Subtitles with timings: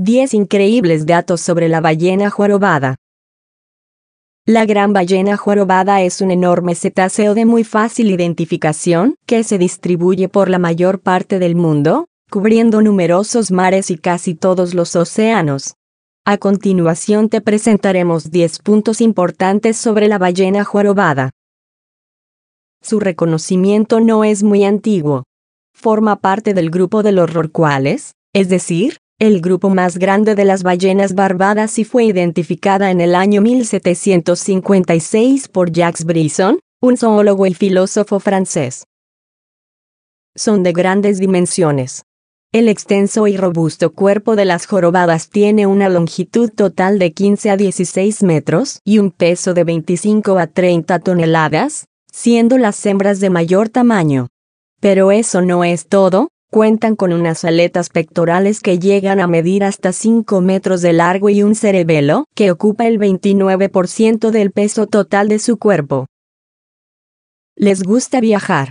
[0.00, 2.98] 10 increíbles datos sobre la ballena jorobada.
[4.46, 10.28] La gran ballena jorobada es un enorme cetáceo de muy fácil identificación que se distribuye
[10.28, 15.74] por la mayor parte del mundo, cubriendo numerosos mares y casi todos los océanos.
[16.24, 21.30] A continuación te presentaremos 10 puntos importantes sobre la ballena jorobada.
[22.80, 25.24] Su reconocimiento no es muy antiguo.
[25.74, 30.62] Forma parte del grupo de los rorcuales, es decir, el grupo más grande de las
[30.62, 37.54] ballenas barbadas y fue identificada en el año 1756 por Jacques Brisson, un zoólogo y
[37.54, 38.84] filósofo francés.
[40.36, 42.04] Son de grandes dimensiones.
[42.52, 47.56] El extenso y robusto cuerpo de las jorobadas tiene una longitud total de 15 a
[47.56, 53.68] 16 metros y un peso de 25 a 30 toneladas, siendo las hembras de mayor
[53.68, 54.28] tamaño.
[54.80, 59.92] Pero eso no es todo, Cuentan con unas aletas pectorales que llegan a medir hasta
[59.92, 65.40] 5 metros de largo y un cerebelo que ocupa el 29% del peso total de
[65.40, 66.06] su cuerpo.
[67.54, 68.70] Les gusta viajar.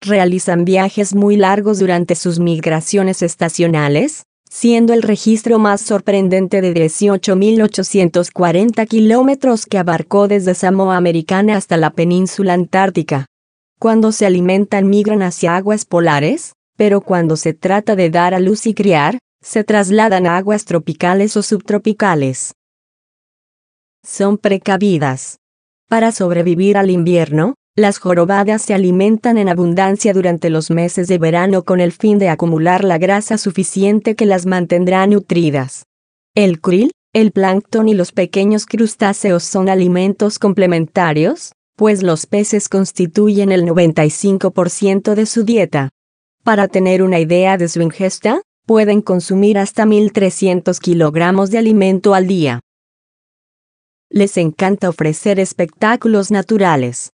[0.00, 8.88] Realizan viajes muy largos durante sus migraciones estacionales, siendo el registro más sorprendente de 18.840
[8.88, 13.26] kilómetros que abarcó desde Samoa Americana hasta la península antártica.
[13.78, 18.64] Cuando se alimentan migran hacia aguas polares, pero cuando se trata de dar a luz
[18.66, 22.54] y criar, se trasladan a aguas tropicales o subtropicales.
[24.06, 25.38] Son precavidas.
[25.88, 31.64] Para sobrevivir al invierno, las jorobadas se alimentan en abundancia durante los meses de verano
[31.64, 35.84] con el fin de acumular la grasa suficiente que las mantendrá nutridas.
[36.36, 43.50] El krill, el plancton y los pequeños crustáceos son alimentos complementarios, pues los peces constituyen
[43.50, 45.90] el 95% de su dieta.
[46.48, 52.26] Para tener una idea de su ingesta, pueden consumir hasta 1.300 kilogramos de alimento al
[52.26, 52.60] día.
[54.08, 57.10] Les encanta ofrecer espectáculos naturales.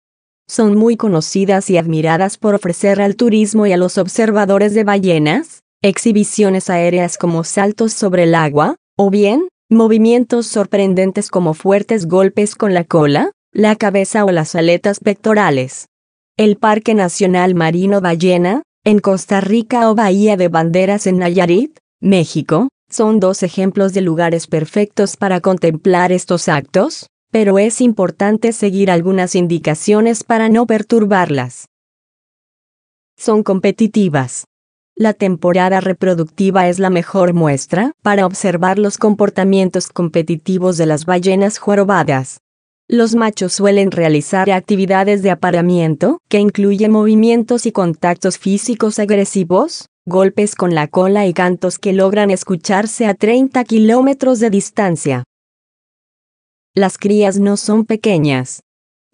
[0.47, 5.65] Son muy conocidas y admiradas por ofrecer al turismo y a los observadores de ballenas,
[5.83, 12.73] exhibiciones aéreas como saltos sobre el agua, o bien, movimientos sorprendentes como fuertes golpes con
[12.73, 15.87] la cola, la cabeza o las aletas pectorales.
[16.37, 22.69] El Parque Nacional Marino Ballena, en Costa Rica o Bahía de Banderas en Nayarit, México,
[22.91, 29.35] son dos ejemplos de lugares perfectos para contemplar estos actos, pero es importante seguir algunas
[29.35, 31.67] indicaciones para no perturbarlas.
[33.17, 34.45] Son competitivas.
[34.95, 41.57] La temporada reproductiva es la mejor muestra para observar los comportamientos competitivos de las ballenas
[41.57, 42.44] jorobadas.
[42.89, 50.55] Los machos suelen realizar actividades de apareamiento, que incluyen movimientos y contactos físicos agresivos, golpes
[50.55, 55.25] con la cola y cantos que logran escucharse a 30 kilómetros de distancia.
[56.75, 58.61] Las crías no son pequeñas.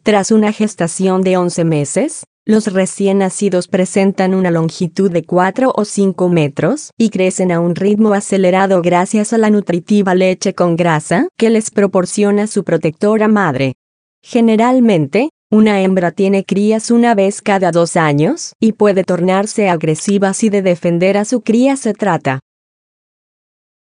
[0.02, 5.84] Tras una gestación de 11 meses, los recién nacidos presentan una longitud de 4 o
[5.84, 11.28] 5 metros y crecen a un ritmo acelerado gracias a la nutritiva leche con grasa
[11.36, 13.74] que les proporciona su protectora madre.
[14.22, 20.48] Generalmente, una hembra tiene crías una vez cada dos años y puede tornarse agresiva si
[20.48, 22.40] de defender a su cría se trata.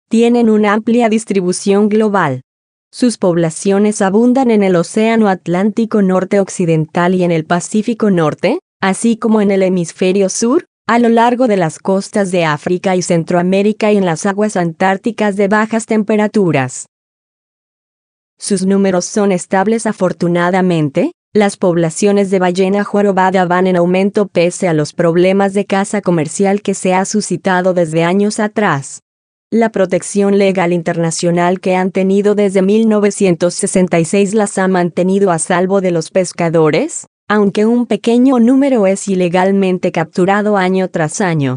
[0.08, 2.40] Tienen una amplia distribución global.
[2.90, 9.18] Sus poblaciones abundan en el Océano Atlántico Norte Occidental y en el Pacífico Norte, así
[9.18, 13.92] como en el hemisferio sur, a lo largo de las costas de África y Centroamérica
[13.92, 16.86] y en las aguas antárticas de bajas temperaturas.
[18.38, 24.72] Sus números son estables afortunadamente, las poblaciones de ballena jorobada van en aumento pese a
[24.72, 29.00] los problemas de caza comercial que se ha suscitado desde años atrás.
[29.50, 35.90] La protección legal internacional que han tenido desde 1966 las ha mantenido a salvo de
[35.90, 41.56] los pescadores, aunque un pequeño número es ilegalmente capturado año tras año.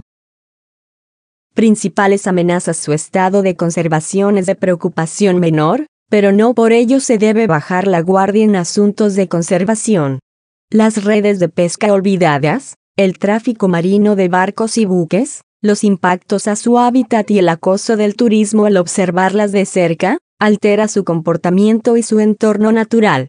[1.53, 7.17] Principales amenazas Su estado de conservación es de preocupación menor, pero no por ello se
[7.17, 10.19] debe bajar la guardia en asuntos de conservación.
[10.69, 16.55] Las redes de pesca olvidadas, el tráfico marino de barcos y buques, los impactos a
[16.55, 22.03] su hábitat y el acoso del turismo al observarlas de cerca, altera su comportamiento y
[22.03, 23.27] su entorno natural.